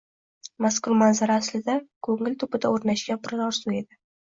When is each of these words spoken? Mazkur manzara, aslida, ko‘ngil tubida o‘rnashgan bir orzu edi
Mazkur 0.65 0.95
manzara, 1.01 1.37
aslida, 1.43 1.77
ko‘ngil 2.11 2.41
tubida 2.47 2.77
o‘rnashgan 2.77 3.25
bir 3.33 3.41
orzu 3.51 3.81
edi 3.83 4.07